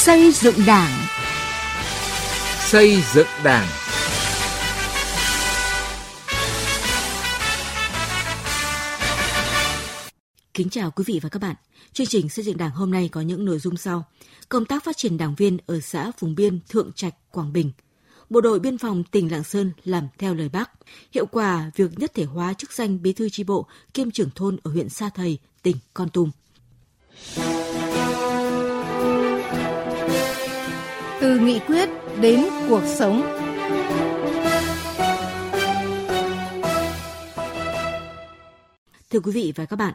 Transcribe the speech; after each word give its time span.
Xây 0.00 0.32
dựng 0.32 0.54
Đảng. 0.66 1.06
Xây 2.60 3.02
dựng 3.14 3.26
Đảng. 3.44 3.66
Kính 10.54 10.68
chào 10.70 10.90
quý 10.90 11.04
vị 11.06 11.20
và 11.22 11.28
các 11.28 11.42
bạn. 11.42 11.56
Chương 11.92 12.06
trình 12.06 12.28
xây 12.28 12.44
dựng 12.44 12.56
Đảng 12.56 12.70
hôm 12.70 12.90
nay 12.90 13.08
có 13.12 13.20
những 13.20 13.44
nội 13.44 13.58
dung 13.58 13.76
sau: 13.76 14.04
Công 14.48 14.64
tác 14.64 14.84
phát 14.84 14.96
triển 14.96 15.18
đảng 15.18 15.34
viên 15.34 15.58
ở 15.66 15.80
xã 15.80 16.10
vùng 16.18 16.34
biên 16.34 16.60
Thượng 16.68 16.92
Trạch, 16.92 17.14
Quảng 17.30 17.52
Bình. 17.52 17.72
Bộ 18.30 18.40
đội 18.40 18.58
biên 18.58 18.78
phòng 18.78 19.04
tỉnh 19.04 19.32
Lạng 19.32 19.44
Sơn 19.44 19.72
làm 19.84 20.08
theo 20.18 20.34
lời 20.34 20.48
Bác. 20.48 20.70
Hiệu 21.12 21.26
quả 21.26 21.70
việc 21.76 21.98
nhất 21.98 22.12
thể 22.14 22.24
hóa 22.24 22.54
chức 22.54 22.72
danh 22.72 23.02
bí 23.02 23.12
thư 23.12 23.28
chi 23.28 23.44
bộ 23.44 23.66
kiêm 23.94 24.10
trưởng 24.10 24.30
thôn 24.34 24.56
ở 24.62 24.70
huyện 24.70 24.88
Sa 24.88 25.10
Thầy, 25.14 25.38
tỉnh 25.62 25.76
Con 25.94 26.08
Tum. 26.10 26.30
Từ 31.20 31.38
nghị 31.38 31.58
quyết 31.58 31.88
đến 32.20 32.44
cuộc 32.68 32.82
sống. 32.86 33.20
Thưa 39.10 39.20
quý 39.20 39.32
vị 39.32 39.52
và 39.56 39.64
các 39.64 39.76
bạn, 39.76 39.94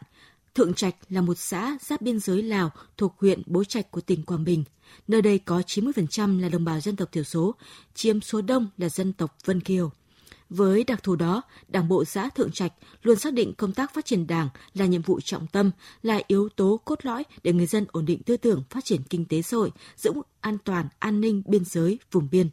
Thượng 0.55 0.73
Trạch 0.73 0.95
là 1.09 1.21
một 1.21 1.37
xã 1.37 1.77
giáp 1.81 2.01
biên 2.01 2.19
giới 2.19 2.41
Lào 2.43 2.71
thuộc 2.97 3.15
huyện 3.19 3.41
Bố 3.45 3.63
Trạch 3.63 3.91
của 3.91 4.01
tỉnh 4.01 4.23
Quảng 4.23 4.43
Bình. 4.43 4.63
Nơi 5.07 5.21
đây 5.21 5.39
có 5.39 5.61
90% 5.67 6.41
là 6.41 6.49
đồng 6.49 6.65
bào 6.65 6.79
dân 6.79 6.95
tộc 6.95 7.11
thiểu 7.11 7.23
số, 7.23 7.55
chiếm 7.93 8.21
số 8.21 8.41
đông 8.41 8.67
là 8.77 8.89
dân 8.89 9.13
tộc 9.13 9.35
Vân 9.45 9.61
Kiều. 9.61 9.91
Với 10.49 10.83
đặc 10.83 11.03
thù 11.03 11.15
đó, 11.15 11.41
Đảng 11.67 11.89
bộ 11.89 12.05
xã 12.05 12.29
Thượng 12.29 12.51
Trạch 12.51 12.73
luôn 13.03 13.15
xác 13.15 13.33
định 13.33 13.53
công 13.57 13.71
tác 13.71 13.93
phát 13.93 14.05
triển 14.05 14.27
Đảng 14.27 14.49
là 14.73 14.85
nhiệm 14.85 15.01
vụ 15.01 15.19
trọng 15.23 15.47
tâm, 15.47 15.71
là 16.01 16.21
yếu 16.27 16.49
tố 16.55 16.79
cốt 16.85 17.05
lõi 17.05 17.23
để 17.43 17.53
người 17.53 17.65
dân 17.65 17.85
ổn 17.91 18.05
định 18.05 18.23
tư 18.25 18.37
tưởng, 18.37 18.63
phát 18.69 18.85
triển 18.85 19.01
kinh 19.09 19.25
tế 19.25 19.41
xã 19.41 19.57
hội, 19.57 19.71
giữ 19.95 20.11
an 20.41 20.57
toàn, 20.63 20.87
an 20.99 21.21
ninh 21.21 21.43
biên 21.45 21.65
giới, 21.65 21.99
vùng 22.11 22.27
biên. 22.31 22.49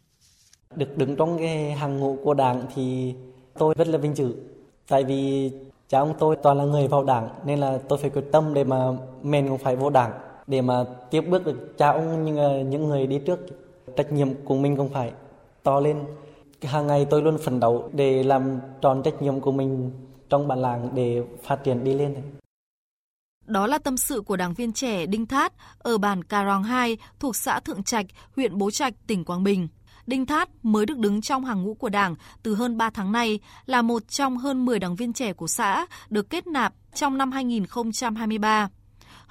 Được 0.77 0.98
đứng 0.98 1.17
trong 1.17 1.39
cái 1.39 1.73
hàng 1.73 1.98
ngũ 1.98 2.19
của 2.25 2.35
Đảng 2.35 2.67
thì 2.75 3.15
tôi 3.59 3.75
rất 3.79 3.89
là 3.89 3.98
vinh 3.98 4.15
dự. 4.15 4.35
Tại 4.89 5.05
vì 5.05 5.51
cha 5.89 5.98
ông 5.98 6.15
tôi 6.19 6.37
toàn 6.43 6.59
là 6.59 6.65
người 6.65 6.89
vào 6.89 7.05
Đảng 7.05 7.29
nên 7.47 7.59
là 7.59 7.79
tôi 7.89 7.98
phải 7.98 8.11
quyết 8.11 8.25
tâm 8.33 8.55
để 8.55 8.65
mà 8.65 8.77
mình 9.23 9.48
cũng 9.48 9.59
phải 9.59 9.77
vô 9.77 9.91
Đảng 9.91 10.13
để 10.47 10.63
mà 10.63 10.85
tiếp 11.11 11.20
bước 11.20 11.45
được 11.45 11.79
cha 11.79 11.91
ông 11.91 12.25
những 12.25 12.70
những 12.70 12.89
người 12.89 13.07
đi 13.07 13.20
trước. 13.27 13.39
Trách 13.97 14.13
nhiệm 14.13 14.29
của 14.45 14.55
mình 14.55 14.77
cũng 14.77 14.89
phải 14.89 15.13
to 15.63 15.81
lên 15.81 15.97
hàng 16.65 16.87
ngày 16.87 17.07
tôi 17.11 17.23
luôn 17.23 17.39
phấn 17.39 17.61
đấu 17.61 17.91
để 17.93 18.23
làm 18.23 18.61
tròn 18.81 19.03
trách 19.05 19.23
nhiệm 19.23 19.41
của 19.41 19.53
mình 19.53 19.91
trong 20.29 20.49
bản 20.49 20.59
làng 20.59 20.91
để 20.95 21.23
phát 21.43 21.65
triển 21.65 21.85
đi 21.85 21.95
lên. 21.95 22.17
Đó 23.47 23.67
là 23.67 23.79
tâm 23.79 23.97
sự 23.97 24.21
của 24.21 24.37
đảng 24.37 24.55
viên 24.55 24.73
trẻ 24.73 25.07
Đinh 25.07 25.27
Thát 25.27 25.53
ở 25.79 25.99
bản 25.99 26.25
Cà 26.25 26.45
Ròng 26.45 26.63
2 26.63 26.97
thuộc 27.19 27.37
xã 27.37 27.61
Thượng 27.61 27.83
Trạch, 27.83 28.07
huyện 28.37 28.59
Bố 28.59 28.71
Trạch, 28.71 28.95
tỉnh 29.07 29.25
Quảng 29.25 29.45
Bình. 29.45 29.69
Đinh 30.07 30.27
Thát 30.27 30.49
mới 30.63 30.87
được 30.87 30.99
đứng 30.99 31.21
trong 31.21 31.45
hàng 31.45 31.63
ngũ 31.63 31.75
của 31.75 31.89
Đảng 31.89 32.15
từ 32.43 32.55
hơn 32.55 32.79
3 32.79 32.91
tháng 32.91 33.13
nay 33.13 33.41
là 33.67 33.83
một 33.83 34.09
trong 34.09 34.37
hơn 34.37 34.65
10 34.65 34.79
đảng 34.79 34.97
viên 34.97 35.13
trẻ 35.13 35.33
của 35.33 35.47
xã 35.47 35.87
được 36.09 36.31
kết 36.31 36.47
nạp 36.47 36.75
trong 36.95 37.19
năm 37.19 37.33
2023. 37.33 38.69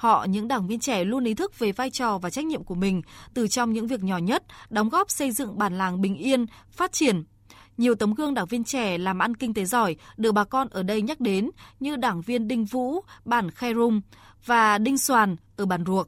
Họ, 0.01 0.25
những 0.29 0.47
đảng 0.47 0.67
viên 0.67 0.79
trẻ 0.79 1.03
luôn 1.03 1.23
ý 1.23 1.33
thức 1.33 1.59
về 1.59 1.71
vai 1.71 1.89
trò 1.89 2.17
và 2.17 2.29
trách 2.29 2.45
nhiệm 2.45 2.63
của 2.63 2.75
mình 2.75 3.01
từ 3.33 3.47
trong 3.47 3.73
những 3.73 3.87
việc 3.87 4.03
nhỏ 4.03 4.17
nhất, 4.17 4.43
đóng 4.69 4.89
góp 4.89 5.11
xây 5.11 5.31
dựng 5.31 5.57
bản 5.57 5.77
làng 5.77 6.01
bình 6.01 6.15
yên, 6.15 6.45
phát 6.71 6.91
triển. 6.91 7.23
Nhiều 7.77 7.95
tấm 7.95 8.13
gương 8.13 8.33
đảng 8.33 8.45
viên 8.45 8.63
trẻ 8.63 8.97
làm 8.97 9.19
ăn 9.19 9.35
kinh 9.35 9.53
tế 9.53 9.65
giỏi 9.65 9.95
được 10.17 10.31
bà 10.31 10.43
con 10.43 10.67
ở 10.71 10.83
đây 10.83 11.01
nhắc 11.01 11.19
đến 11.19 11.49
như 11.79 11.95
đảng 11.95 12.21
viên 12.21 12.47
Đinh 12.47 12.65
Vũ, 12.65 13.01
bản 13.25 13.51
Khe 13.51 13.73
Rung 13.73 14.01
và 14.45 14.77
Đinh 14.77 14.97
Soàn 14.97 15.35
ở 15.57 15.65
bản 15.65 15.83
Ruộc. 15.85 16.07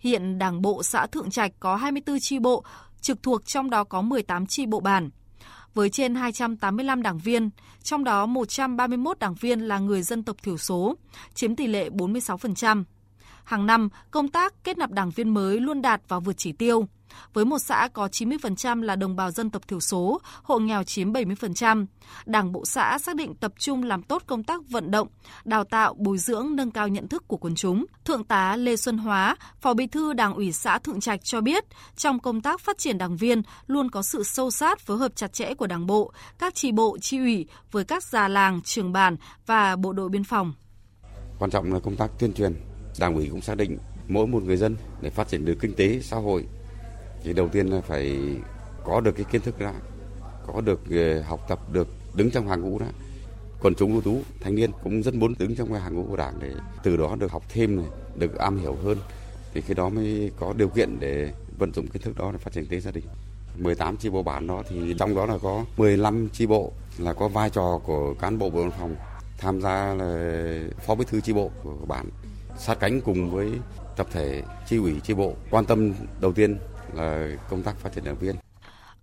Hiện 0.00 0.38
Đảng 0.38 0.62
bộ 0.62 0.82
xã 0.82 1.06
Thượng 1.06 1.30
Trạch 1.30 1.52
có 1.60 1.76
24 1.76 2.20
chi 2.20 2.38
bộ, 2.38 2.64
trực 3.00 3.22
thuộc 3.22 3.46
trong 3.46 3.70
đó 3.70 3.84
có 3.84 4.02
18 4.02 4.46
chi 4.46 4.66
bộ 4.66 4.80
bản 4.80 5.10
với 5.74 5.90
trên 5.90 6.14
285 6.14 7.02
đảng 7.02 7.18
viên, 7.18 7.50
trong 7.82 8.04
đó 8.04 8.26
131 8.26 9.18
đảng 9.18 9.34
viên 9.34 9.60
là 9.60 9.78
người 9.78 10.02
dân 10.02 10.22
tộc 10.22 10.36
thiểu 10.42 10.58
số, 10.58 10.94
chiếm 11.34 11.56
tỷ 11.56 11.66
lệ 11.66 11.88
46%. 11.88 12.84
Hàng 13.46 13.66
năm, 13.66 13.88
công 14.10 14.28
tác 14.28 14.64
kết 14.64 14.78
nạp 14.78 14.90
đảng 14.90 15.10
viên 15.10 15.28
mới 15.28 15.60
luôn 15.60 15.82
đạt 15.82 16.00
và 16.08 16.18
vượt 16.18 16.32
chỉ 16.36 16.52
tiêu. 16.52 16.86
Với 17.32 17.44
một 17.44 17.58
xã 17.58 17.88
có 17.92 18.06
90% 18.06 18.82
là 18.82 18.96
đồng 18.96 19.16
bào 19.16 19.30
dân 19.30 19.50
tộc 19.50 19.68
thiểu 19.68 19.80
số, 19.80 20.20
hộ 20.42 20.58
nghèo 20.58 20.84
chiếm 20.84 21.12
70%, 21.12 21.86
Đảng 22.26 22.52
bộ 22.52 22.64
xã 22.64 22.98
xác 22.98 23.16
định 23.16 23.34
tập 23.34 23.52
trung 23.58 23.82
làm 23.82 24.02
tốt 24.02 24.22
công 24.26 24.44
tác 24.44 24.60
vận 24.68 24.90
động, 24.90 25.08
đào 25.44 25.64
tạo, 25.64 25.94
bồi 25.94 26.18
dưỡng, 26.18 26.56
nâng 26.56 26.70
cao 26.70 26.88
nhận 26.88 27.08
thức 27.08 27.28
của 27.28 27.36
quần 27.36 27.54
chúng. 27.54 27.84
Thượng 28.04 28.24
tá 28.24 28.56
Lê 28.56 28.76
Xuân 28.76 28.98
Hóa, 28.98 29.36
Phó 29.60 29.74
Bí 29.74 29.86
thư 29.86 30.12
Đảng 30.12 30.34
ủy 30.34 30.52
xã 30.52 30.78
Thượng 30.78 31.00
Trạch 31.00 31.24
cho 31.24 31.40
biết, 31.40 31.64
trong 31.96 32.20
công 32.20 32.40
tác 32.40 32.60
phát 32.60 32.78
triển 32.78 32.98
đảng 32.98 33.16
viên 33.16 33.42
luôn 33.66 33.90
có 33.90 34.02
sự 34.02 34.22
sâu 34.22 34.50
sát 34.50 34.80
phối 34.80 34.98
hợp 34.98 35.16
chặt 35.16 35.32
chẽ 35.32 35.54
của 35.54 35.66
Đảng 35.66 35.86
bộ, 35.86 36.12
các 36.38 36.54
tri 36.54 36.72
bộ, 36.72 36.98
tri 36.98 37.18
ủy 37.18 37.46
với 37.72 37.84
các 37.84 38.02
già 38.04 38.28
làng, 38.28 38.60
trường 38.64 38.92
bản 38.92 39.16
và 39.46 39.76
bộ 39.76 39.92
đội 39.92 40.08
biên 40.08 40.24
phòng. 40.24 40.52
Quan 41.38 41.50
trọng 41.50 41.72
là 41.72 41.78
công 41.80 41.96
tác 41.96 42.10
tuyên 42.18 42.32
truyền 42.32 42.54
Đảng 42.98 43.14
ủy 43.14 43.28
cũng 43.30 43.40
xác 43.40 43.56
định 43.56 43.78
mỗi 44.08 44.26
một 44.26 44.42
người 44.42 44.56
dân 44.56 44.76
để 45.00 45.10
phát 45.10 45.28
triển 45.28 45.44
được 45.44 45.54
kinh 45.60 45.74
tế 45.74 46.00
xã 46.02 46.16
hội 46.16 46.44
thì 47.22 47.32
đầu 47.32 47.48
tiên 47.48 47.66
là 47.66 47.80
phải 47.80 48.18
có 48.84 49.00
được 49.00 49.12
cái 49.12 49.24
kiến 49.32 49.40
thức 49.40 49.58
đã, 49.58 49.74
có 50.46 50.60
được 50.60 50.80
ờ, 50.90 51.22
học 51.22 51.40
tập 51.48 51.72
được 51.72 51.88
đứng 52.14 52.30
trong 52.30 52.48
hàng 52.48 52.60
ngũ 52.60 52.78
đã. 52.78 52.86
Còn 53.60 53.74
chúng 53.74 53.92
ưu 53.92 54.00
tú, 54.00 54.20
thanh 54.40 54.54
niên 54.54 54.70
cũng 54.82 55.02
rất 55.02 55.14
muốn 55.14 55.34
đứng 55.38 55.56
trong 55.56 55.72
cái 55.72 55.80
hàng 55.80 55.94
ngũ 55.94 56.06
của 56.10 56.16
Đảng 56.16 56.34
để 56.40 56.52
từ 56.82 56.96
đó 56.96 57.16
được 57.18 57.30
học 57.32 57.42
thêm 57.48 57.76
này, 57.76 57.86
được 58.16 58.38
am 58.38 58.58
hiểu 58.58 58.76
hơn 58.84 58.98
thì 59.54 59.60
khi 59.60 59.74
đó 59.74 59.88
mới 59.88 60.30
có 60.38 60.54
điều 60.56 60.68
kiện 60.68 61.00
để 61.00 61.32
vận 61.58 61.72
dụng 61.72 61.86
kiến 61.86 62.02
thức 62.02 62.18
đó 62.18 62.32
để 62.32 62.38
phát 62.38 62.52
triển 62.52 62.64
kinh 62.64 62.70
tế 62.70 62.80
gia 62.80 62.90
đình. 62.90 63.04
18 63.58 63.96
chi 63.96 64.10
bộ 64.10 64.22
bản 64.22 64.46
đó 64.46 64.62
thì 64.68 64.94
trong 64.98 65.14
đó 65.14 65.26
là 65.26 65.38
có 65.38 65.64
15 65.76 66.28
chi 66.28 66.46
bộ 66.46 66.72
là 66.98 67.12
có 67.12 67.28
vai 67.28 67.50
trò 67.50 67.80
của 67.84 68.14
cán 68.14 68.38
bộ 68.38 68.50
bộ 68.50 68.62
đội 68.62 68.70
phòng 68.78 68.96
tham 69.38 69.60
gia 69.60 69.94
là 69.94 70.62
phó 70.86 70.94
bí 70.94 71.04
thư 71.04 71.20
chi 71.20 71.32
bộ 71.32 71.50
của 71.62 71.74
bản 71.88 72.06
sát 72.58 72.74
cánh 72.80 73.00
cùng 73.00 73.30
với 73.30 73.50
tập 73.96 74.06
thể 74.12 74.42
chi 74.66 74.76
ủy 74.76 75.00
chi 75.00 75.14
bộ 75.14 75.34
quan 75.50 75.64
tâm 75.64 75.92
đầu 76.20 76.32
tiên 76.32 76.58
là 76.94 77.28
công 77.50 77.62
tác 77.62 77.78
phát 77.78 77.92
triển 77.94 78.04
đảng 78.04 78.18
viên. 78.18 78.36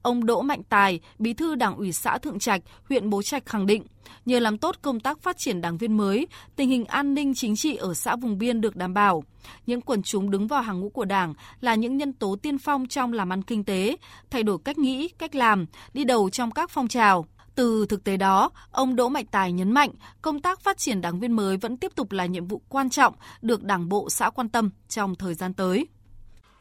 Ông 0.01 0.25
Đỗ 0.25 0.41
Mạnh 0.41 0.61
Tài, 0.69 0.99
Bí 1.19 1.33
thư 1.33 1.55
Đảng 1.55 1.75
ủy 1.75 1.91
xã 1.91 2.17
Thượng 2.17 2.39
Trạch, 2.39 2.61
huyện 2.89 3.09
Bố 3.09 3.21
Trạch 3.21 3.45
khẳng 3.45 3.65
định, 3.65 3.83
nhờ 4.25 4.39
làm 4.39 4.57
tốt 4.57 4.75
công 4.81 4.99
tác 4.99 5.21
phát 5.21 5.37
triển 5.37 5.61
đảng 5.61 5.77
viên 5.77 5.97
mới, 5.97 6.27
tình 6.55 6.69
hình 6.69 6.85
an 6.85 7.13
ninh 7.13 7.33
chính 7.33 7.55
trị 7.55 7.75
ở 7.75 7.93
xã 7.93 8.15
vùng 8.15 8.37
biên 8.37 8.61
được 8.61 8.75
đảm 8.75 8.93
bảo. 8.93 9.23
Những 9.65 9.81
quần 9.81 10.03
chúng 10.03 10.31
đứng 10.31 10.47
vào 10.47 10.61
hàng 10.61 10.79
ngũ 10.79 10.89
của 10.89 11.05
Đảng 11.05 11.33
là 11.61 11.75
những 11.75 11.97
nhân 11.97 12.13
tố 12.13 12.35
tiên 12.41 12.57
phong 12.57 12.87
trong 12.87 13.13
làm 13.13 13.33
ăn 13.33 13.41
kinh 13.41 13.63
tế, 13.63 13.95
thay 14.29 14.43
đổi 14.43 14.57
cách 14.65 14.77
nghĩ, 14.77 15.07
cách 15.07 15.35
làm, 15.35 15.65
đi 15.93 16.03
đầu 16.03 16.29
trong 16.29 16.51
các 16.51 16.69
phong 16.69 16.87
trào. 16.87 17.25
Từ 17.55 17.85
thực 17.89 18.03
tế 18.03 18.17
đó, 18.17 18.51
ông 18.71 18.95
Đỗ 18.95 19.09
Mạnh 19.09 19.25
Tài 19.31 19.51
nhấn 19.51 19.71
mạnh 19.71 19.89
công 20.21 20.41
tác 20.41 20.61
phát 20.61 20.77
triển 20.77 21.01
đảng 21.01 21.19
viên 21.19 21.31
mới 21.31 21.57
vẫn 21.57 21.77
tiếp 21.77 21.91
tục 21.95 22.11
là 22.11 22.25
nhiệm 22.25 22.47
vụ 22.47 22.61
quan 22.69 22.89
trọng 22.89 23.13
được 23.41 23.63
Đảng 23.63 23.89
bộ 23.89 24.09
xã 24.09 24.29
quan 24.29 24.49
tâm 24.49 24.69
trong 24.89 25.15
thời 25.15 25.33
gian 25.33 25.53
tới. 25.53 25.87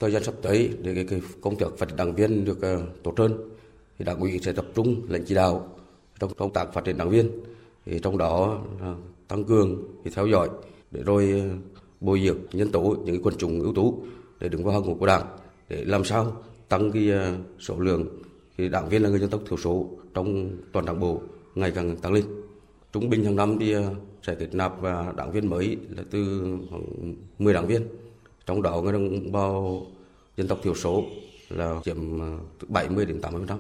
Thời 0.00 0.10
gian 0.10 0.24
sắp 0.24 0.34
tới 0.42 0.70
để 0.82 0.94
cái, 0.94 1.04
cái 1.04 1.20
công 1.40 1.56
tác 1.56 1.66
phát 1.78 1.88
triển 1.88 1.96
đảng 1.96 2.14
viên 2.14 2.44
được 2.44 2.58
uh, 2.58 3.02
tốt 3.04 3.14
hơn 3.18 3.32
thì 3.98 4.04
đảng 4.04 4.20
ủy 4.20 4.40
sẽ 4.42 4.52
tập 4.52 4.66
trung 4.74 5.02
lãnh 5.08 5.24
chỉ 5.24 5.34
đạo 5.34 5.68
trong 6.18 6.34
công 6.34 6.52
tác 6.52 6.72
phát 6.72 6.84
triển 6.84 6.98
đảng 6.98 7.10
viên 7.10 7.30
thì 7.86 7.98
trong 8.02 8.18
đó 8.18 8.58
uh, 8.74 8.96
tăng 9.28 9.44
cường 9.44 9.82
thì 10.04 10.10
theo 10.14 10.26
dõi 10.26 10.48
để 10.90 11.02
rồi 11.02 11.42
uh, 11.46 11.82
bồi 12.00 12.22
dưỡng 12.24 12.38
nhân 12.52 12.72
tố 12.72 12.96
những 13.04 13.22
quần 13.22 13.34
chúng 13.38 13.60
ưu 13.60 13.74
tú 13.74 14.04
để 14.40 14.48
đứng 14.48 14.64
vào 14.64 14.74
hàng 14.74 14.82
ngũ 14.82 14.94
của 14.94 15.06
đảng 15.06 15.26
để 15.68 15.84
làm 15.84 16.04
sao 16.04 16.42
tăng 16.68 16.92
cái 16.92 17.10
uh, 17.12 17.60
số 17.60 17.78
lượng 17.78 18.06
thì 18.58 18.68
đảng 18.68 18.88
viên 18.88 19.02
là 19.02 19.08
người 19.08 19.18
dân 19.18 19.30
tộc 19.30 19.40
thiểu 19.48 19.58
số 19.58 19.86
trong 20.14 20.56
toàn 20.72 20.86
đảng 20.86 21.00
bộ 21.00 21.22
ngày 21.54 21.72
càng 21.74 21.96
tăng 21.96 22.12
lên. 22.12 22.24
Trung 22.92 23.10
bình 23.10 23.24
hàng 23.24 23.36
năm 23.36 23.58
thì 23.60 23.72
ờ, 23.72 23.94
sẽ 24.22 24.34
kết 24.34 24.54
nạp 24.54 24.80
và 24.80 25.12
đảng 25.16 25.32
viên 25.32 25.50
mới 25.50 25.76
là 25.88 26.02
từ 26.10 26.42
khoảng 26.70 27.14
10 27.38 27.54
đảng 27.54 27.66
viên. 27.66 27.88
Trong 28.46 28.62
đó 28.62 28.80
người 28.82 28.92
đồng 28.92 29.32
bào 29.32 29.86
dân 30.36 30.48
tộc 30.48 30.58
thiểu 30.62 30.74
số 30.74 31.04
là 31.48 31.80
chiếm 31.84 32.20
ờ, 32.20 32.38
từ 32.58 32.66
70 32.70 33.06
đến 33.06 33.20
80%. 33.20 33.58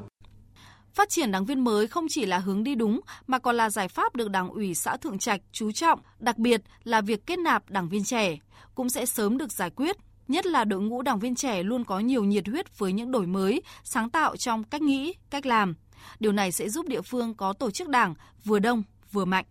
Phát 0.94 1.08
triển 1.08 1.30
đảng 1.30 1.44
viên 1.44 1.64
mới 1.64 1.86
không 1.86 2.06
chỉ 2.10 2.26
là 2.26 2.38
hướng 2.38 2.64
đi 2.64 2.74
đúng 2.74 3.00
mà 3.26 3.38
còn 3.38 3.56
là 3.56 3.70
giải 3.70 3.88
pháp 3.88 4.16
được 4.16 4.30
Đảng 4.30 4.48
ủy 4.48 4.74
xã 4.74 4.96
Thượng 4.96 5.18
Trạch 5.18 5.40
chú 5.52 5.72
trọng, 5.72 6.00
đặc 6.18 6.38
biệt 6.38 6.60
là 6.84 7.00
việc 7.00 7.26
kết 7.26 7.38
nạp 7.38 7.70
đảng 7.70 7.88
viên 7.88 8.04
trẻ 8.04 8.38
cũng 8.74 8.88
sẽ 8.88 9.06
sớm 9.06 9.38
được 9.38 9.52
giải 9.52 9.70
quyết 9.70 9.96
nhất 10.32 10.46
là 10.46 10.64
đội 10.64 10.80
ngũ 10.80 11.02
đảng 11.02 11.18
viên 11.18 11.34
trẻ 11.34 11.62
luôn 11.62 11.84
có 11.84 11.98
nhiều 11.98 12.24
nhiệt 12.24 12.48
huyết 12.48 12.78
với 12.78 12.92
những 12.92 13.10
đổi 13.10 13.26
mới, 13.26 13.62
sáng 13.84 14.10
tạo 14.10 14.36
trong 14.36 14.64
cách 14.64 14.82
nghĩ, 14.82 15.14
cách 15.30 15.46
làm. 15.46 15.74
Điều 16.20 16.32
này 16.32 16.52
sẽ 16.52 16.68
giúp 16.68 16.86
địa 16.88 17.00
phương 17.00 17.34
có 17.34 17.52
tổ 17.52 17.70
chức 17.70 17.88
đảng 17.88 18.14
vừa 18.44 18.58
đông 18.58 18.82
vừa 19.12 19.24
mạnh. 19.24 19.44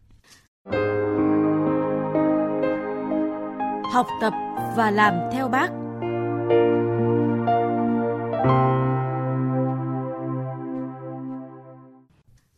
Học 3.94 4.08
tập 4.22 4.34
và 4.78 4.92
làm 4.92 5.14
theo 5.34 5.48
bác. 5.48 5.68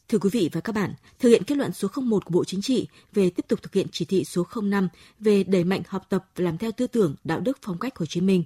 Thưa 0.09 0.17
quý 0.17 0.29
vị 0.33 0.49
và 0.51 0.61
các 0.61 0.75
bạn, 0.75 0.93
thực 1.19 1.29
hiện 1.29 1.43
kết 1.43 1.57
luận 1.57 1.73
số 1.73 1.87
01 1.95 2.25
của 2.25 2.31
Bộ 2.31 2.43
Chính 2.43 2.61
trị 2.61 2.87
về 3.13 3.29
tiếp 3.29 3.45
tục 3.47 3.63
thực 3.63 3.73
hiện 3.73 3.87
chỉ 3.91 4.05
thị 4.05 4.25
số 4.25 4.47
05 4.61 4.87
về 5.19 5.43
đẩy 5.43 5.63
mạnh 5.63 5.81
học 5.87 6.05
tập 6.09 6.25
và 6.35 6.43
làm 6.43 6.57
theo 6.57 6.71
tư 6.71 6.87
tưởng, 6.87 7.15
đạo 7.23 7.39
đức 7.39 7.57
phong 7.61 7.79
cách 7.79 7.97
Hồ 7.97 8.05
Chí 8.05 8.21
Minh, 8.21 8.43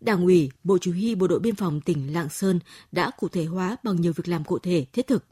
Đảng 0.00 0.24
ủy, 0.24 0.50
Bộ 0.64 0.78
Chỉ 0.80 0.90
huy 0.90 1.14
Bộ 1.14 1.26
đội 1.26 1.40
Biên 1.40 1.54
phòng 1.54 1.80
tỉnh 1.80 2.12
Lạng 2.12 2.28
Sơn 2.28 2.60
đã 2.92 3.10
cụ 3.10 3.28
thể 3.28 3.44
hóa 3.44 3.76
bằng 3.82 4.00
nhiều 4.00 4.12
việc 4.16 4.28
làm 4.28 4.44
cụ 4.44 4.58
thể, 4.58 4.86
thiết 4.92 5.06
thực. 5.06 5.24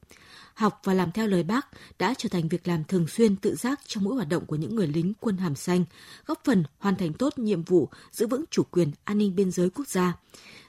Học 0.54 0.80
và 0.84 0.94
làm 0.94 1.12
theo 1.12 1.26
lời 1.26 1.42
bác 1.42 1.66
đã 1.98 2.14
trở 2.18 2.28
thành 2.28 2.48
việc 2.48 2.68
làm 2.68 2.84
thường 2.84 3.08
xuyên 3.08 3.36
tự 3.36 3.54
giác 3.54 3.80
trong 3.86 4.04
mỗi 4.04 4.14
hoạt 4.14 4.28
động 4.28 4.46
của 4.46 4.56
những 4.56 4.74
người 4.74 4.86
lính 4.86 5.12
quân 5.20 5.36
hàm 5.36 5.54
xanh, 5.54 5.84
góp 6.26 6.44
phần 6.44 6.64
hoàn 6.78 6.96
thành 6.96 7.12
tốt 7.12 7.38
nhiệm 7.38 7.62
vụ 7.62 7.88
giữ 8.12 8.26
vững 8.26 8.44
chủ 8.50 8.62
quyền 8.62 8.90
an 9.04 9.18
ninh 9.18 9.36
biên 9.36 9.50
giới 9.50 9.70
quốc 9.70 9.88
gia. 9.88 10.12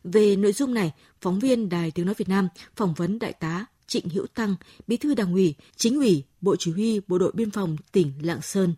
Về 0.04 0.36
nội 0.36 0.54
dung 0.54 0.74
này, 0.74 0.94
phóng 1.22 1.40
viên 1.40 1.70
Đài 1.70 1.92
Tiếng 1.92 2.06
Nói 2.06 2.16
Việt 2.18 2.30
Nam 2.30 2.48
phỏng 2.76 2.94
vấn 2.94 3.20
Đại 3.20 3.34
tá 3.34 3.66
Trịnh 3.88 4.10
Hữu 4.10 4.28
Tăng, 4.28 4.56
Bí 4.88 4.98
thư 4.98 5.16
Đảng 5.16 5.34
ủy, 5.34 5.56
Chính 5.76 5.96
ủy, 5.96 6.24
Bộ 6.42 6.56
Chỉ 6.60 6.72
huy 6.72 7.02
Bộ 7.08 7.18
đội 7.18 7.32
Biên 7.36 7.52
phòng 7.52 7.76
tỉnh 7.92 8.14
Lạng 8.22 8.42
Sơn. 8.42 8.76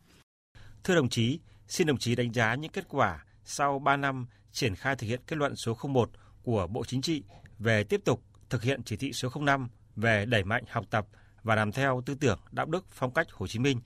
Thưa 0.84 0.96
đồng 0.96 1.10
chí, 1.10 1.40
xin 1.68 1.88
đồng 1.88 1.98
chí 1.98 2.16
đánh 2.16 2.34
giá 2.34 2.56
những 2.56 2.72
kết 2.72 2.86
quả 2.90 3.26
sau 3.46 3.80
3 3.80 3.98
năm 3.98 4.28
triển 4.52 4.76
khai 4.76 4.96
thực 4.96 5.08
hiện 5.08 5.20
kết 5.28 5.36
luận 5.36 5.56
số 5.56 5.78
01 5.84 6.10
của 6.44 6.68
Bộ 6.68 6.84
Chính 6.86 7.02
trị 7.02 7.24
về 7.60 7.84
tiếp 7.84 8.02
tục 8.06 8.24
thực 8.50 8.64
hiện 8.64 8.84
chỉ 8.84 8.96
thị 8.96 9.14
số 9.14 9.30
05 9.40 9.68
về 9.96 10.26
đẩy 10.26 10.44
mạnh 10.44 10.64
học 10.70 10.86
tập 10.90 11.08
và 11.44 11.56
làm 11.56 11.72
theo 11.72 12.02
tư 12.06 12.16
tưởng 12.16 12.40
đạo 12.52 12.66
đức 12.66 12.86
phong 12.90 13.14
cách 13.14 13.28
Hồ 13.32 13.48
Chí 13.48 13.60
Minh 13.60 13.80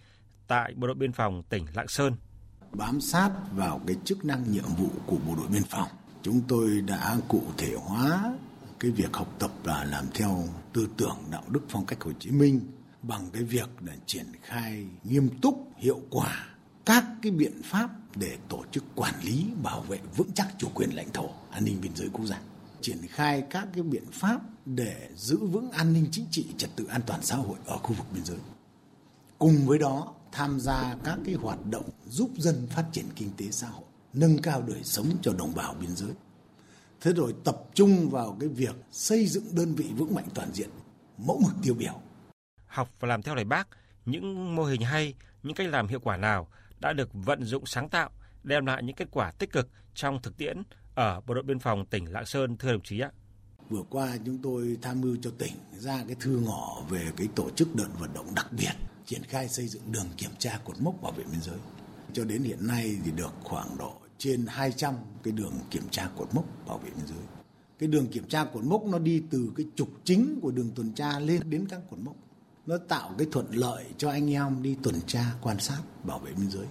tại 0.48 0.74
Bộ 0.76 0.88
đội 0.88 0.96
Biên 0.96 1.12
phòng 1.12 1.44
tỉnh 1.50 1.66
Lạng 1.74 1.88
Sơn. 1.88 2.16
Bám 2.72 3.02
sát 3.02 3.32
vào 3.52 3.82
cái 3.88 3.96
chức 4.06 4.26
năng 4.26 4.52
nhiệm 4.52 4.66
vụ 4.78 4.90
của 5.06 5.18
Bộ 5.28 5.36
đội 5.36 5.48
Biên 5.48 5.64
phòng, 5.64 5.88
chúng 6.22 6.42
tôi 6.48 6.82
đã 6.82 7.18
cụ 7.28 7.44
thể 7.58 7.76
hóa 7.76 8.34
cái 8.84 8.92
việc 8.92 9.14
học 9.14 9.36
tập 9.40 9.52
và 9.64 9.84
làm 9.84 10.06
theo 10.14 10.44
tư 10.74 10.88
tưởng 10.98 11.18
đạo 11.32 11.44
đức 11.50 11.62
phong 11.70 11.86
cách 11.86 12.04
Hồ 12.04 12.12
Chí 12.20 12.32
Minh 12.32 12.62
bằng 13.02 13.30
cái 13.34 13.44
việc 13.44 13.70
là 13.82 13.94
triển 14.06 14.26
khai 14.42 14.86
nghiêm 15.04 15.30
túc, 15.42 15.68
hiệu 15.78 16.02
quả 16.10 16.48
các 16.86 17.06
cái 17.22 17.32
biện 17.32 17.62
pháp 17.64 17.90
để 18.16 18.38
tổ 18.50 18.64
chức 18.72 18.84
quản 18.96 19.14
lý, 19.24 19.46
bảo 19.64 19.82
vệ 19.82 20.00
vững 20.18 20.32
chắc 20.36 20.48
chủ 20.58 20.68
quyền 20.74 20.90
lãnh 20.96 21.12
thổ, 21.14 21.30
an 21.52 21.66
ninh 21.66 21.82
biên 21.82 21.96
giới 21.96 22.10
quốc 22.14 22.26
gia. 22.26 22.40
Triển 22.82 22.98
khai 23.10 23.44
các 23.50 23.68
cái 23.74 23.84
biện 23.84 24.04
pháp 24.12 24.42
để 24.66 25.10
giữ 25.16 25.38
vững 25.38 25.72
an 25.72 25.94
ninh 25.94 26.08
chính 26.12 26.26
trị, 26.32 26.46
trật 26.58 26.70
tự 26.76 26.86
an 26.86 27.02
toàn 27.08 27.22
xã 27.24 27.36
hội 27.36 27.58
ở 27.66 27.78
khu 27.78 27.94
vực 27.94 28.08
biên 28.14 28.26
giới. 28.26 28.40
Cùng 29.40 29.66
với 29.66 29.80
đó, 29.80 30.14
tham 30.32 30.60
gia 30.60 30.96
các 31.04 31.20
cái 31.26 31.36
hoạt 31.36 31.66
động 31.66 31.90
giúp 32.08 32.30
dân 32.38 32.68
phát 32.70 32.86
triển 32.92 33.06
kinh 33.16 33.30
tế 33.38 33.52
xã 33.52 33.68
hội, 33.68 33.86
nâng 34.14 34.38
cao 34.42 34.62
đời 34.62 34.84
sống 34.84 35.08
cho 35.22 35.34
đồng 35.34 35.56
bào 35.56 35.74
biên 35.74 35.96
giới 35.96 36.12
thế 37.04 37.14
rồi 37.14 37.34
tập 37.44 37.58
trung 37.74 38.10
vào 38.10 38.38
cái 38.40 38.50
việc 38.50 38.76
xây 38.92 39.28
dựng 39.28 39.46
đơn 39.56 39.76
vị 39.76 39.86
vững 39.98 40.16
mạnh 40.16 40.28
toàn 40.34 40.54
diện 40.54 40.70
mẫu 41.18 41.42
mực 41.44 41.54
tiêu 41.64 41.74
biểu 41.74 42.02
học 42.66 42.90
và 43.00 43.08
làm 43.08 43.22
theo 43.22 43.36
lời 43.36 43.46
bác 43.46 43.68
những 44.06 44.56
mô 44.56 44.64
hình 44.64 44.82
hay 44.82 45.14
những 45.44 45.56
cách 45.56 45.68
làm 45.68 45.88
hiệu 45.88 46.00
quả 46.00 46.18
nào 46.18 46.48
đã 46.80 46.94
được 46.94 47.10
vận 47.14 47.44
dụng 47.44 47.66
sáng 47.66 47.90
tạo, 47.90 48.10
đem 48.44 48.66
lại 48.66 48.84
những 48.84 48.96
kết 48.96 49.08
quả 49.12 49.32
tích 49.32 49.52
cực 49.52 49.70
trong 49.94 50.22
thực 50.22 50.38
tiễn 50.38 50.64
ở 50.96 51.22
Bộ 51.22 51.34
đội 51.34 51.44
Biên 51.44 51.60
phòng 51.60 51.86
tỉnh 51.86 52.12
Lạng 52.12 52.26
Sơn 52.26 52.58
thưa 52.58 52.72
đồng 52.72 52.82
chí 52.82 53.00
ạ? 53.00 53.12
Vừa 53.70 53.84
qua 53.90 54.18
chúng 54.26 54.38
tôi 54.44 54.78
tham 54.82 55.02
mưu 55.02 55.18
cho 55.22 55.32
tỉnh 55.38 55.54
ra 55.72 56.04
cái 56.08 56.16
thư 56.20 56.40
ngỏ 56.40 56.82
về 56.90 57.12
cái 57.18 57.28
tổ 57.36 57.50
chức 57.50 57.76
đợt 57.76 57.88
vận 58.00 58.14
động 58.14 58.36
đặc 58.36 58.48
biệt 58.52 58.72
triển 59.06 59.24
khai 59.24 59.50
xây 59.50 59.68
dựng 59.68 59.92
đường 59.92 60.08
kiểm 60.18 60.32
tra 60.38 60.60
cột 60.66 60.82
mốc 60.82 61.02
bảo 61.02 61.12
vệ 61.12 61.24
biên 61.24 61.42
giới. 61.42 61.58
Cho 62.14 62.24
đến 62.24 62.44
hiện 62.44 62.68
nay 62.68 62.96
thì 63.06 63.12
được 63.12 63.34
khoảng 63.44 63.78
độ 63.78 63.94
trên 64.24 64.46
200 64.48 64.96
cái 65.24 65.32
đường 65.32 65.54
kiểm 65.72 65.84
tra 65.92 66.10
cột 66.18 66.36
mốc 66.36 66.46
bảo 66.68 66.78
vệ 66.78 66.90
biên 66.90 67.08
giới. 67.08 67.26
Cái 67.80 67.90
đường 67.90 68.08
kiểm 68.08 68.28
tra 68.28 68.46
cột 68.46 68.64
mốc 68.64 68.86
nó 68.86 69.00
đi 69.00 69.24
từ 69.30 69.52
cái 69.56 69.66
trục 69.76 69.90
chính 70.04 70.40
của 70.42 70.52
đường 70.52 70.72
tuần 70.76 70.94
tra 70.94 71.20
lên 71.20 71.50
đến 71.50 71.66
các 71.70 71.82
cột 71.90 72.00
mốc. 72.00 72.16
Nó 72.66 72.78
tạo 72.78 73.16
cái 73.18 73.28
thuận 73.32 73.52
lợi 73.52 73.86
cho 73.98 74.10
anh 74.10 74.34
em 74.34 74.64
đi 74.64 74.78
tuần 74.84 74.96
tra, 75.08 75.34
quan 75.42 75.60
sát, 75.60 75.82
bảo 76.04 76.20
vệ 76.20 76.34
biên 76.34 76.50
giới. 76.50 76.66